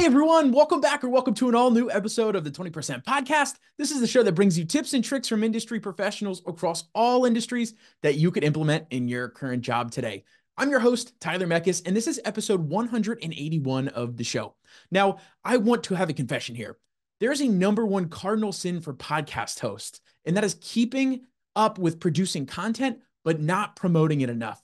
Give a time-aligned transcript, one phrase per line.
[0.00, 3.56] Hey everyone, welcome back or welcome to an all new episode of the 20% podcast.
[3.76, 7.26] This is the show that brings you tips and tricks from industry professionals across all
[7.26, 10.24] industries that you could implement in your current job today.
[10.56, 14.54] I'm your host, Tyler Meckes, and this is episode 181 of the show.
[14.90, 16.78] Now, I want to have a confession here.
[17.20, 22.00] There's a number one cardinal sin for podcast hosts, and that is keeping up with
[22.00, 24.62] producing content, but not promoting it enough.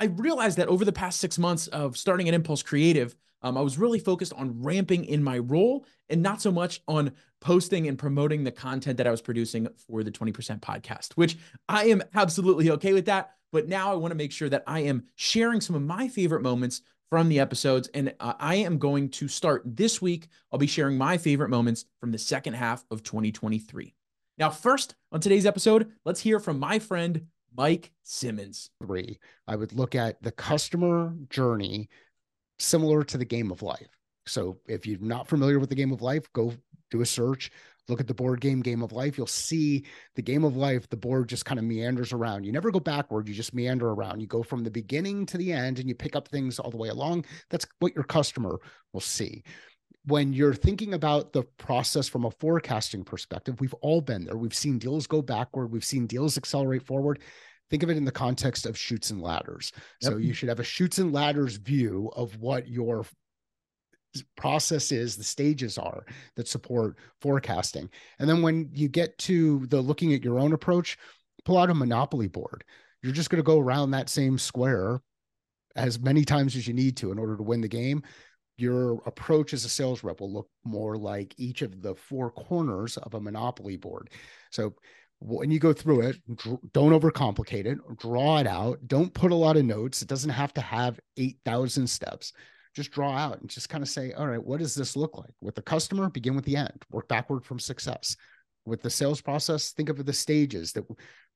[0.00, 3.60] I realized that over the past six months of starting at Impulse Creative, um, I
[3.60, 7.98] was really focused on ramping in my role and not so much on posting and
[7.98, 11.36] promoting the content that I was producing for the 20% podcast, which
[11.68, 13.34] I am absolutely okay with that.
[13.52, 16.42] But now I want to make sure that I am sharing some of my favorite
[16.42, 16.80] moments
[17.10, 17.88] from the episodes.
[17.92, 20.28] And uh, I am going to start this week.
[20.50, 23.94] I'll be sharing my favorite moments from the second half of 2023.
[24.38, 28.70] Now, first on today's episode, let's hear from my friend, Mike Simmons.
[28.84, 31.88] Three, I would look at the customer journey
[32.58, 33.88] similar to the game of life.
[34.26, 36.52] So if you're not familiar with the game of life, go
[36.90, 37.50] do a search,
[37.88, 39.16] look at the board game game of life.
[39.18, 42.44] You'll see the game of life, the board just kind of meanders around.
[42.44, 44.20] You never go backward, you just meander around.
[44.20, 46.76] You go from the beginning to the end and you pick up things all the
[46.76, 47.24] way along.
[47.48, 48.58] That's what your customer
[48.92, 49.42] will see.
[50.06, 54.36] When you're thinking about the process from a forecasting perspective, we've all been there.
[54.36, 57.20] We've seen deals go backward, we've seen deals accelerate forward
[57.70, 59.72] think of it in the context of Chutes and Ladders.
[60.02, 60.12] Yep.
[60.12, 63.04] So you should have a Chutes and Ladders view of what your
[64.36, 66.04] process is, the stages are
[66.36, 67.88] that support forecasting.
[68.18, 70.98] And then when you get to the looking at your own approach,
[71.44, 72.64] pull out a monopoly board.
[73.02, 75.00] You're just going to go around that same square
[75.76, 78.02] as many times as you need to in order to win the game.
[78.58, 82.98] Your approach as a sales rep will look more like each of the four corners
[82.98, 84.10] of a monopoly board.
[84.50, 84.74] So
[85.20, 86.16] when you go through it,
[86.72, 88.78] don't overcomplicate it, draw it out.
[88.86, 90.00] Don't put a lot of notes.
[90.02, 92.32] It doesn't have to have 8,000 steps.
[92.74, 95.34] Just draw out and just kind of say, all right, what does this look like?
[95.40, 98.16] With the customer, begin with the end, work backward from success.
[98.64, 100.84] With the sales process, think of the stages that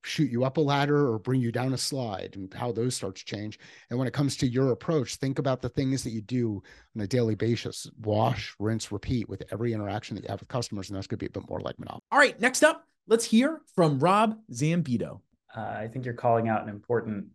[0.05, 3.17] shoot you up a ladder or bring you down a slide and how those start
[3.17, 3.59] to change.
[3.91, 6.63] And when it comes to your approach, think about the things that you do
[6.95, 10.89] on a daily basis wash, rinse, repeat with every interaction that you have with customers.
[10.89, 12.03] And that's going to be a bit more like Monopoly.
[12.13, 15.21] All right, next up, Let's hear from Rob Zambito.
[15.55, 17.27] Uh, I think you're calling out an important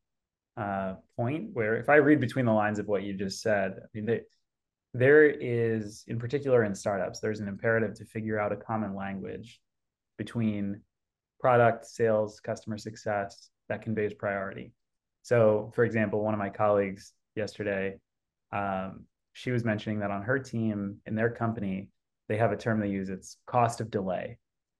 [0.57, 3.85] uh, point where, if I read between the lines of what you just said, I
[3.93, 4.21] mean, they,
[4.95, 9.59] there is, in particular in startups, there's an imperative to figure out a common language
[10.17, 10.81] between
[11.39, 14.73] product, sales, customer success that conveys priority.
[15.21, 17.99] So, for example, one of my colleagues yesterday,
[18.51, 21.89] um, she was mentioning that on her team in their company,
[22.27, 23.09] they have a term they use.
[23.09, 24.37] It's cost of delay.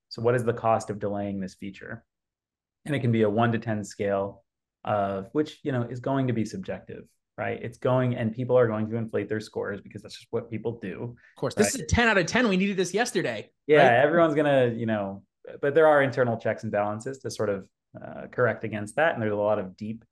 [0.10, 2.04] So what is the cost of delaying this feature?
[2.86, 4.44] And it can be a one to 10 scale
[4.84, 7.04] of which, you know, is going to be subjective,
[7.38, 7.60] right?
[7.62, 10.80] It's going and people are going to inflate their scores because that's just what people
[10.82, 11.16] do.
[11.36, 12.48] Of course, this is a 10 out of 10.
[12.48, 13.52] We needed this yesterday.
[13.68, 14.04] Yeah, right?
[14.04, 15.24] everyone's going to, you know,
[15.62, 17.68] but there are internal checks and balances to sort of
[18.02, 19.14] uh, correct against that.
[19.14, 20.04] And there's a lot of deep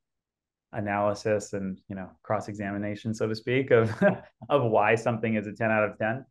[0.73, 3.91] analysis and, you know, cross examination, so to speak, of,
[4.49, 6.25] of why something is a 10 out of 10.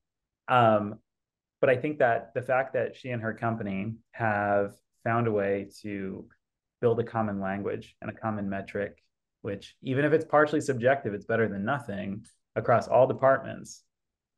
[0.49, 0.97] Um,
[1.61, 4.75] but I think that the fact that she and her company have
[5.05, 6.27] found a way to
[6.81, 9.03] build a common language and a common metric,
[9.43, 12.25] which even if it's partially subjective, it's better than nothing
[12.55, 13.83] across all departments.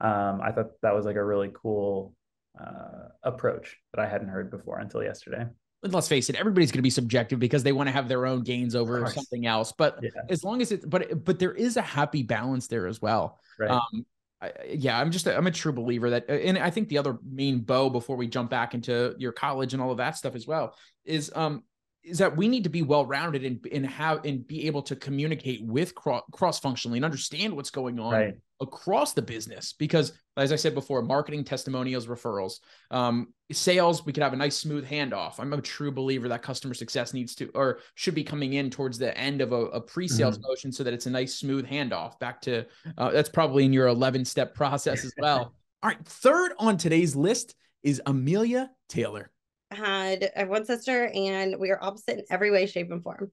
[0.00, 2.14] Um, I thought that was like a really cool
[2.60, 5.46] uh, approach that I hadn't heard before until yesterday.
[5.82, 8.42] Let's face it, everybody's going to be subjective because they want to have their own
[8.42, 9.72] gains over something else.
[9.76, 10.10] But yeah.
[10.28, 13.38] as long as it, but but there is a happy balance there as well.
[13.60, 13.70] Right.
[13.70, 14.04] Um,
[14.40, 17.18] I, yeah, I'm just a, I'm a true believer that, and I think the other
[17.24, 20.46] main bow before we jump back into your college and all of that stuff as
[20.46, 21.62] well is um
[22.08, 24.96] is that we need to be well rounded and and have and be able to
[24.96, 28.34] communicate with cross functionally and understand what's going on right.
[28.60, 32.60] across the business because as I said before, marketing, testimonials, referrals,
[32.92, 35.40] um, sales, we could have a nice smooth handoff.
[35.40, 38.98] I'm a true believer that customer success needs to or should be coming in towards
[38.98, 40.48] the end of a, a pre-sales mm-hmm.
[40.48, 42.64] motion so that it's a nice smooth handoff back to
[42.96, 45.54] uh, that's probably in your 11 step process as well.
[45.82, 49.30] All right, third on today's list is Amelia Taylor
[49.70, 53.30] had a one sister and we are opposite in every way, shape, and form.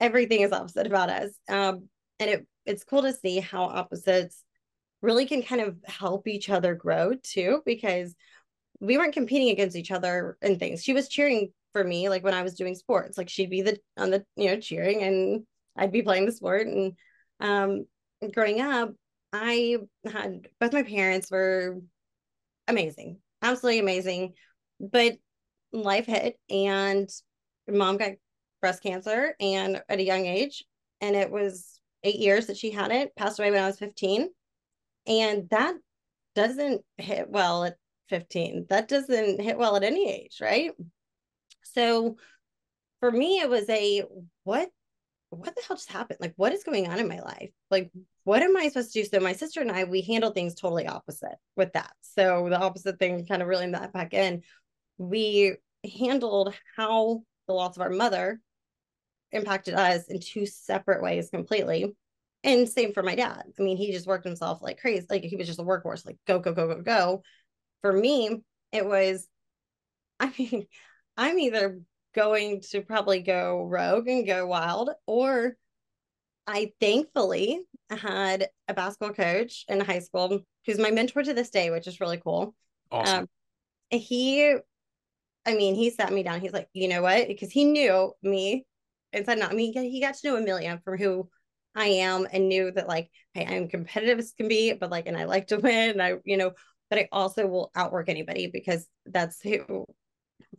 [0.00, 1.30] Everything is opposite about us.
[1.48, 1.88] Um,
[2.18, 4.44] and it it's cool to see how opposites
[5.00, 8.14] really can kind of help each other grow too, because
[8.80, 10.82] we weren't competing against each other and things.
[10.82, 13.78] She was cheering for me, like when I was doing sports, like she'd be the
[13.96, 15.44] on the you know cheering and
[15.76, 16.66] I'd be playing the sport.
[16.66, 16.92] And
[17.40, 17.86] um,
[18.32, 18.92] growing up,
[19.32, 21.80] I had both my parents were
[22.68, 24.34] amazing, absolutely amazing.
[24.80, 25.14] But
[25.72, 27.08] life hit and
[27.68, 28.12] mom got
[28.60, 30.64] breast cancer and at a young age
[31.00, 34.28] and it was eight years that she had it passed away when i was 15
[35.06, 35.74] and that
[36.34, 37.76] doesn't hit well at
[38.08, 38.66] 15.
[38.68, 40.72] That doesn't hit well at any age, right?
[41.62, 42.16] So
[43.00, 44.04] for me, it was a
[44.44, 44.68] what
[45.30, 46.18] what the hell just happened?
[46.20, 47.50] Like, what is going on in my life?
[47.70, 47.90] Like,
[48.24, 49.08] what am I supposed to do?
[49.08, 51.90] So my sister and I, we handle things totally opposite with that.
[52.02, 54.42] So the opposite thing, kind of reeling that back in,
[54.98, 55.56] we
[55.98, 58.40] handled how the loss of our mother
[59.32, 61.94] impacted us in two separate ways completely.
[62.44, 63.44] And same for my dad.
[63.58, 65.06] I mean, he just worked himself like crazy.
[65.08, 67.22] Like he was just a workhorse, like go, go, go, go, go.
[67.82, 68.42] For me,
[68.72, 69.26] it was,
[70.20, 70.66] I mean,
[71.16, 71.80] I'm either
[72.14, 75.56] going to probably go rogue and go wild, or
[76.46, 77.60] I thankfully
[77.90, 82.00] had a basketball coach in high school who's my mentor to this day, which is
[82.00, 82.54] really cool.
[82.90, 83.20] Awesome.
[83.20, 84.56] Um, he,
[85.44, 86.40] I mean, he sat me down.
[86.40, 87.28] He's like, you know what?
[87.28, 88.64] Because he knew me
[89.12, 89.50] inside not.
[89.50, 91.28] I mean, he got to know Amelia from who
[91.74, 95.16] I am and knew that like, hey, I'm competitive as can be, but like, and
[95.16, 95.90] I like to win.
[95.90, 96.52] And I, you know,
[96.90, 99.86] but I also will outwork anybody because that's who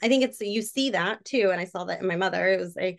[0.01, 1.49] I think it's you see that too.
[1.51, 2.47] And I saw that in my mother.
[2.47, 2.97] It was a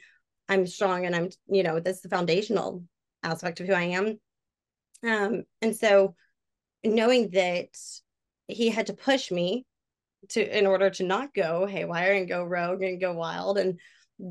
[0.49, 2.85] I'm strong and I'm, you know, this is the foundational
[3.23, 4.21] aspect of who I am.
[5.03, 6.15] Um, and so
[6.85, 7.69] knowing that
[8.47, 9.65] he had to push me
[10.31, 13.79] to in order to not go haywire and go rogue and go wild and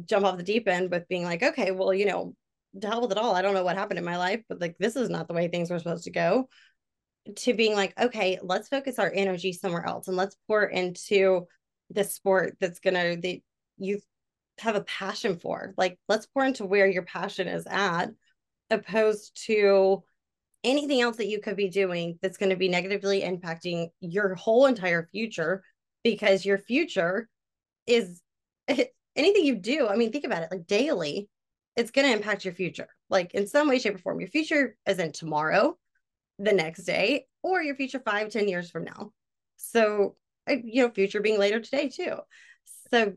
[0.05, 2.35] jump off the deep end with being like, okay, well, you know,
[2.81, 3.35] to hell with it all.
[3.35, 5.47] I don't know what happened in my life, but like this is not the way
[5.47, 6.49] things were supposed to go.
[7.37, 11.47] To being like, okay, let's focus our energy somewhere else and let's pour into
[11.89, 13.39] the sport that's gonna that
[13.77, 13.99] you
[14.59, 15.73] have a passion for.
[15.77, 18.09] Like, let's pour into where your passion is at,
[18.69, 20.03] opposed to
[20.63, 24.65] anything else that you could be doing that's going to be negatively impacting your whole
[24.65, 25.63] entire future
[26.03, 27.29] because your future
[27.87, 28.21] is
[28.67, 29.87] anything you do.
[29.87, 31.29] I mean, think about it like daily,
[31.75, 34.19] it's going to impact your future, like in some way, shape, or form.
[34.19, 35.77] Your future is in tomorrow,
[36.39, 39.11] the next day, or your future five, ten years from now.
[39.57, 40.15] So
[40.47, 42.17] you know, future being later today too.
[42.91, 43.13] So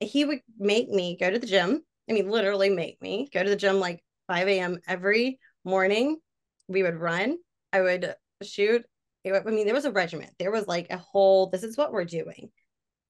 [0.00, 1.82] he would make me go to the gym.
[2.08, 4.78] I mean, literally make me go to the gym like 5 a.m.
[4.86, 6.18] every morning.
[6.68, 7.38] We would run.
[7.72, 8.84] I would shoot.
[9.26, 10.32] I mean, there was a regiment.
[10.38, 12.50] There was like a whole, this is what we're doing.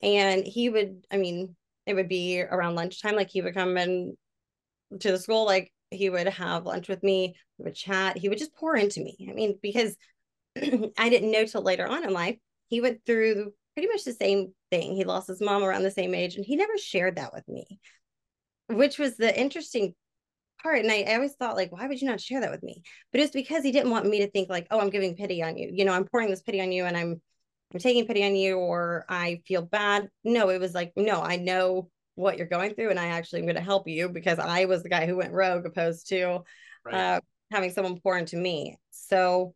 [0.02, 1.55] And he would, I mean,
[1.87, 3.16] it would be around lunchtime.
[3.16, 4.16] Like he would come in
[5.00, 8.19] to the school, like he would have lunch with me, we would chat.
[8.19, 9.28] He would just pour into me.
[9.28, 9.96] I mean, because
[10.56, 12.37] I didn't know till later on in life
[12.69, 14.94] he went through pretty much the same thing.
[14.94, 17.78] He lost his mom around the same age, and he never shared that with me,
[18.69, 19.94] which was the interesting
[20.62, 20.81] part.
[20.81, 22.82] And I, I always thought, like, why would you not share that with me?
[23.12, 25.56] But it's because he didn't want me to think like, oh, I'm giving pity on
[25.56, 25.70] you.
[25.72, 27.20] You know, I'm pouring this pity on you, and I'm
[27.72, 30.08] I'm taking pity on you, or I feel bad.
[30.25, 33.46] No, it was like, no, I know what you're going through, and I actually am
[33.46, 36.40] going to help you because I was the guy who went rogue, opposed to
[36.84, 36.94] right.
[36.94, 37.20] uh,
[37.50, 38.78] having someone pour into me.
[38.90, 39.54] So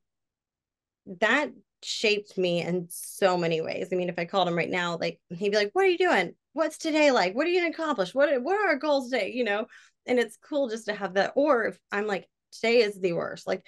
[1.21, 1.51] that
[1.83, 3.89] shaped me in so many ways.
[3.93, 5.99] I mean, if I called him right now, like he'd be like, "What are you
[5.99, 6.35] doing?
[6.53, 7.35] What's today like?
[7.35, 8.15] What are you gonna accomplish?
[8.15, 9.67] What what are our goals today?" You know,
[10.07, 11.33] and it's cool just to have that.
[11.35, 13.65] Or if I'm like, "Today is the worst," like,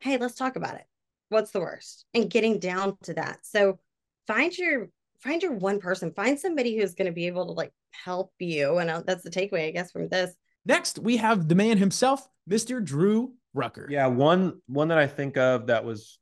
[0.00, 0.84] "Hey, let's talk about it.
[1.28, 3.40] What's the worst?" And getting down to that.
[3.42, 3.78] So
[4.26, 4.90] find your
[5.20, 6.12] find your one person.
[6.12, 8.78] Find somebody who's going to be able to like help you.
[8.78, 10.34] And uh, that's the takeaway, I guess, from this.
[10.64, 12.84] Next, we have the man himself, Mr.
[12.84, 13.88] Drew Brucker.
[13.90, 16.18] Yeah, one one that I think of that was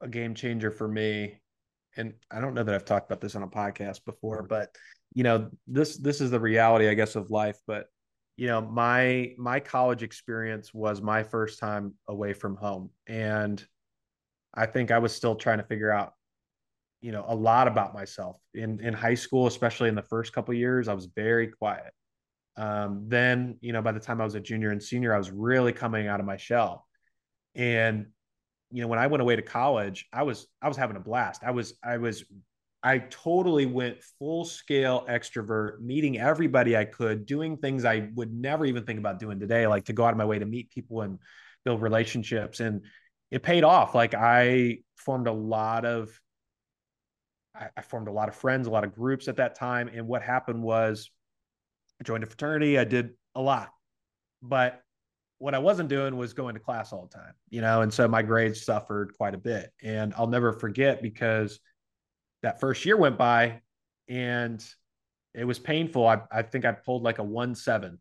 [0.00, 1.40] a game changer for me
[1.96, 4.74] and I don't know that I've talked about this on a podcast before, but
[5.14, 7.58] you know, this this is the reality, I guess, of life.
[7.66, 7.86] But
[8.40, 13.62] you know, my my college experience was my first time away from home, and
[14.54, 16.14] I think I was still trying to figure out,
[17.02, 20.54] you know, a lot about myself in in high school, especially in the first couple
[20.54, 20.88] years.
[20.88, 21.92] I was very quiet.
[22.56, 25.30] Um, then, you know, by the time I was a junior and senior, I was
[25.30, 26.86] really coming out of my shell,
[27.54, 28.06] and
[28.70, 31.42] you know, when I went away to college, I was I was having a blast.
[31.44, 32.24] I was I was
[32.82, 38.64] I totally went full scale extrovert, meeting everybody I could, doing things I would never
[38.64, 41.02] even think about doing today, like to go out of my way to meet people
[41.02, 41.18] and
[41.64, 42.60] build relationships.
[42.60, 42.82] And
[43.30, 43.94] it paid off.
[43.94, 46.18] Like I formed a lot of
[47.54, 49.90] I, formed a lot of friends, a lot of groups at that time.
[49.92, 51.10] And what happened was
[52.00, 52.78] I joined a fraternity.
[52.78, 53.70] I did a lot.
[54.40, 54.80] But
[55.38, 58.06] what I wasn't doing was going to class all the time, you know, and so
[58.06, 59.70] my grades suffered quite a bit.
[59.82, 61.60] And I'll never forget because
[62.42, 63.60] that first year went by
[64.08, 64.64] and
[65.34, 66.06] it was painful.
[66.06, 67.98] I, I think I pulled like a one seven.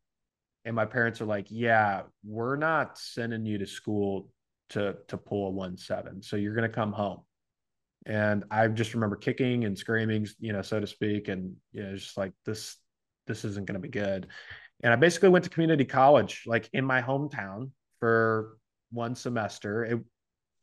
[0.65, 4.29] And my parents are like, Yeah, we're not sending you to school
[4.69, 6.21] to to pull a one seven.
[6.21, 7.21] So you're gonna come home.
[8.05, 11.27] And I just remember kicking and screaming, you know, so to speak.
[11.27, 12.77] And you know, just like this,
[13.27, 14.27] this isn't gonna be good.
[14.83, 18.57] And I basically went to community college, like in my hometown for
[18.91, 19.83] one semester.
[19.85, 19.99] It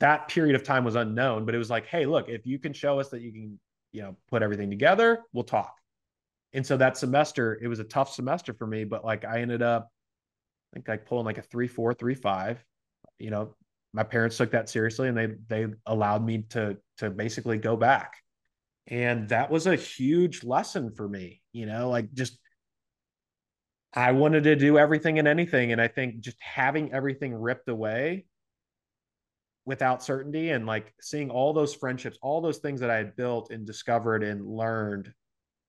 [0.00, 2.73] that period of time was unknown, but it was like, hey, look, if you can
[2.73, 3.59] show us that you can,
[3.96, 5.74] you know, put everything together, we'll talk.
[6.52, 9.62] And so that semester, it was a tough semester for me, but like I ended
[9.62, 9.90] up,
[10.70, 12.62] I think like pulling like a three, four, three, five.
[13.18, 13.54] You know,
[13.94, 18.16] my parents took that seriously and they they allowed me to to basically go back.
[18.86, 22.38] And that was a huge lesson for me, you know, like just
[23.94, 25.72] I wanted to do everything and anything.
[25.72, 28.26] And I think just having everything ripped away
[29.66, 33.50] without certainty and like seeing all those friendships, all those things that I had built
[33.50, 35.12] and discovered and learned,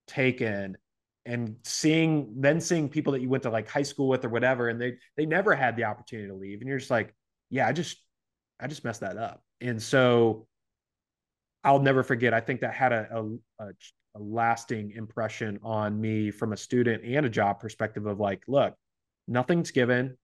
[0.08, 0.78] taken,
[1.26, 4.70] and seeing then seeing people that you went to like high school with or whatever,
[4.70, 6.62] and they they never had the opportunity to leave.
[6.62, 7.14] And you're just like,
[7.50, 7.98] yeah, I just
[8.60, 9.42] I just messed that up.
[9.60, 10.48] And so
[11.64, 12.34] I'll never forget.
[12.34, 13.68] I think that had a, a, a,
[14.16, 18.76] a lasting impression on me from a student and a job perspective of like, look,
[19.28, 20.18] nothing's given.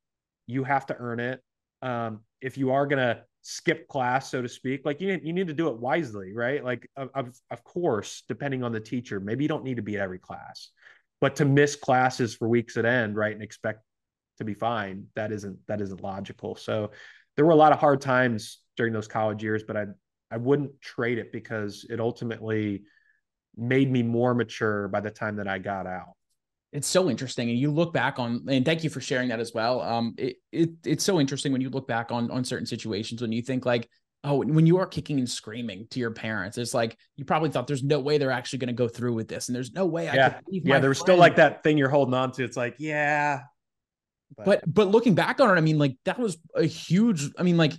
[0.47, 1.41] You have to earn it.
[1.81, 5.47] Um, if you are gonna skip class, so to speak, like you need, you need
[5.47, 6.63] to do it wisely, right?
[6.63, 10.01] Like of, of course, depending on the teacher, maybe you don't need to be at
[10.01, 10.69] every class,
[11.21, 13.81] but to miss classes for weeks at end, right, and expect
[14.39, 16.55] to be fine, that isn't that isn't logical.
[16.55, 16.91] So
[17.35, 19.85] there were a lot of hard times during those college years, but I
[20.31, 22.83] I wouldn't trade it because it ultimately
[23.55, 26.13] made me more mature by the time that I got out.
[26.73, 29.53] It's so interesting, and you look back on, and thank you for sharing that as
[29.53, 29.79] well.
[29.81, 33.31] Um, it, it it's so interesting when you look back on on certain situations when
[33.31, 33.87] you think like,
[34.23, 37.67] oh, when you are kicking and screaming to your parents, it's like you probably thought
[37.67, 40.09] there's no way they're actually going to go through with this, and there's no way
[40.09, 40.79] I yeah yeah.
[40.79, 42.43] There was still like that thing you're holding on to.
[42.43, 43.41] It's like yeah,
[44.35, 44.45] but.
[44.45, 47.29] but but looking back on it, I mean, like that was a huge.
[47.37, 47.73] I mean, like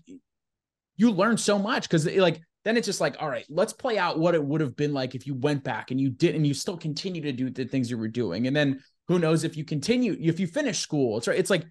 [0.96, 4.18] you learn so much because like then it's just like all right let's play out
[4.18, 6.54] what it would have been like if you went back and you did and you
[6.54, 8.46] still continue to do the things you were doing.
[8.46, 11.64] And then who knows if you continue if you finish school it's right it's like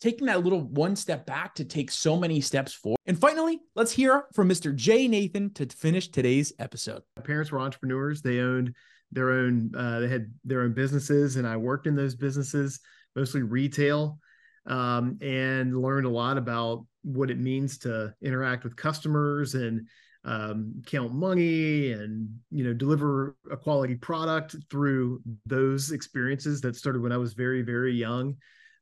[0.00, 2.98] taking that little one step back to take so many steps forward.
[3.06, 7.02] And finally let's hear from mr jay nathan to finish today's episode.
[7.16, 8.22] My parents were entrepreneurs.
[8.22, 8.74] They owned
[9.12, 12.80] their own uh, they had their own businesses and i worked in those businesses
[13.14, 14.18] mostly retail
[14.66, 19.86] um, and learned a lot about what it means to interact with customers and
[20.26, 27.00] um, count money and you know deliver a quality product through those experiences that started
[27.00, 28.36] when I was very very young.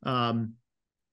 [0.04, 0.54] Um,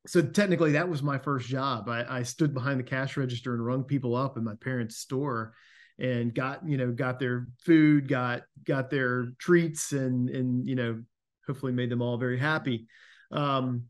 [0.08, 1.88] so technically, that was my first job.
[1.88, 5.54] I, I stood behind the cash register and rung people up in my parents' store
[6.00, 11.02] and got you know got their food got got their treats and and you know
[11.46, 12.88] hopefully made them all very happy
[13.32, 13.84] um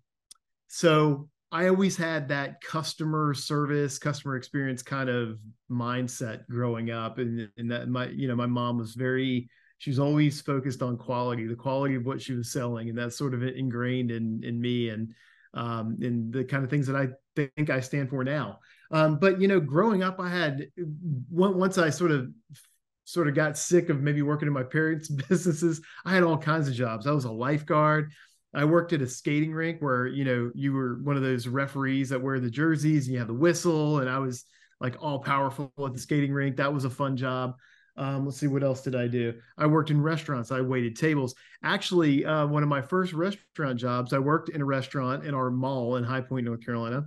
[0.67, 5.37] so I always had that customer service, customer experience kind of
[5.69, 9.99] mindset growing up, and, and that my you know my mom was very she was
[9.99, 13.43] always focused on quality, the quality of what she was selling, and that's sort of
[13.43, 15.13] ingrained in in me and
[15.53, 18.59] um, and the kind of things that I think I stand for now.
[18.91, 20.67] Um, but you know, growing up, I had
[21.29, 22.29] once I sort of
[23.05, 25.81] sort of got sick of maybe working in my parents' businesses.
[26.05, 27.07] I had all kinds of jobs.
[27.07, 28.11] I was a lifeguard.
[28.53, 32.09] I worked at a skating rink where you know you were one of those referees
[32.09, 34.45] that wear the jerseys and you have the whistle, and I was
[34.79, 36.57] like all powerful at the skating rink.
[36.57, 37.55] That was a fun job.
[37.97, 39.33] Um, let's see what else did I do.
[39.57, 40.51] I worked in restaurants.
[40.51, 41.35] I waited tables.
[41.63, 45.51] Actually, uh, one of my first restaurant jobs, I worked in a restaurant in our
[45.51, 47.05] mall in High Point, North Carolina,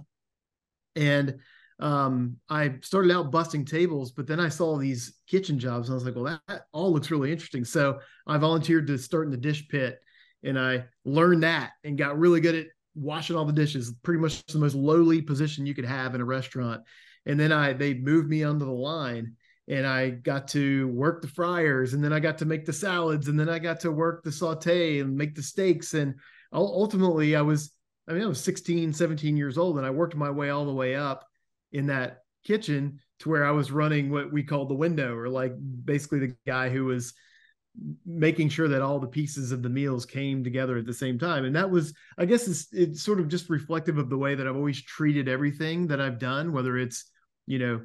[0.94, 1.38] and
[1.80, 5.96] um, I started out busting tables, but then I saw these kitchen jobs, and I
[5.96, 7.64] was like, well, that, that all looks really interesting.
[7.64, 10.00] So I volunteered to start in the dish pit
[10.44, 13.92] and I learned that and got really good at washing all the dishes.
[14.02, 16.82] Pretty much the most lowly position you could have in a restaurant.
[17.26, 19.36] And then I they moved me onto the line
[19.66, 23.28] and I got to work the fryers and then I got to make the salads
[23.28, 26.14] and then I got to work the saute and make the steaks and
[26.52, 27.72] ultimately I was
[28.06, 30.72] I mean I was 16 17 years old and I worked my way all the
[30.72, 31.24] way up
[31.72, 35.54] in that kitchen to where I was running what we called the window or like
[35.84, 37.14] basically the guy who was
[38.06, 41.44] making sure that all the pieces of the meals came together at the same time.
[41.44, 44.46] And that was i guess it's, it's sort of just reflective of the way that
[44.46, 47.10] i've always treated everything that i've done whether it's
[47.46, 47.80] you know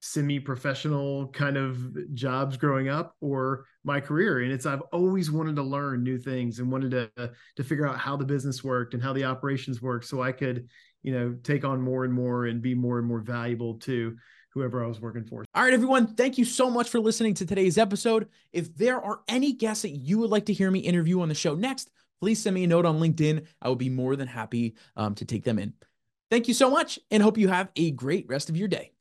[0.00, 4.40] semi-professional kind of jobs growing up or my career.
[4.40, 7.98] And it's i've always wanted to learn new things and wanted to to figure out
[7.98, 10.68] how the business worked and how the operations worked so i could
[11.02, 14.16] you know take on more and more and be more and more valuable to
[14.56, 15.44] whoever I was working for.
[15.54, 16.14] All right, everyone.
[16.14, 18.28] Thank you so much for listening to today's episode.
[18.52, 21.34] If there are any guests that you would like to hear me interview on the
[21.34, 23.46] show next, please send me a note on LinkedIn.
[23.60, 25.74] I will be more than happy um, to take them in.
[26.30, 28.92] Thank you so much and hope you have a great rest of your day.